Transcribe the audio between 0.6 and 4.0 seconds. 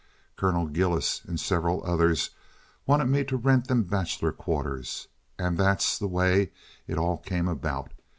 Gillis and several others wanted me to rent them